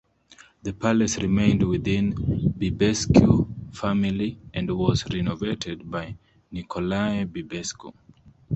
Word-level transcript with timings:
The 0.63 0.73
palace 0.73 1.19
remained 1.21 1.61
within 1.61 2.13
Bibescu 2.15 3.47
family 3.71 4.39
and 4.51 4.75
was 4.75 5.05
renovated 5.13 5.91
by 5.91 6.15
Nicolae 6.51 7.25
Bibescu. 7.31 7.93